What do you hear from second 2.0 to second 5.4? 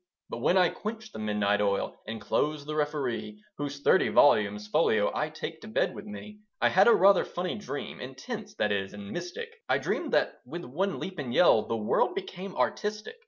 And closed The Referee, Whose thirty volumes folio I